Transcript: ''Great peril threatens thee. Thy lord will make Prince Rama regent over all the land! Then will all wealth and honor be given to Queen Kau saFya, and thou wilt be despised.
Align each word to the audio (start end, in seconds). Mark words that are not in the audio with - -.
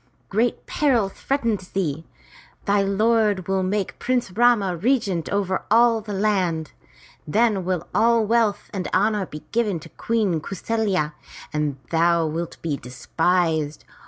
''Great 0.29 0.65
peril 0.65 1.09
threatens 1.09 1.67
thee. 1.67 2.07
Thy 2.65 2.81
lord 2.81 3.47
will 3.47 3.61
make 3.61 3.99
Prince 3.99 4.31
Rama 4.31 4.75
regent 4.75 5.29
over 5.29 5.63
all 5.69 6.01
the 6.01 6.11
land! 6.11 6.71
Then 7.27 7.63
will 7.65 7.87
all 7.93 8.25
wealth 8.25 8.71
and 8.73 8.87
honor 8.95 9.27
be 9.27 9.43
given 9.51 9.79
to 9.81 9.89
Queen 9.89 10.41
Kau 10.41 10.55
saFya, 10.55 11.13
and 11.53 11.77
thou 11.91 12.25
wilt 12.25 12.59
be 12.63 12.77
despised. 12.77 13.85